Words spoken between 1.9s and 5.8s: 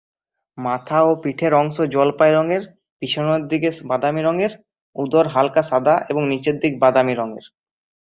জলপাই রঙের, পিছনের দিকে বাদামী রঙের, উদর হালকা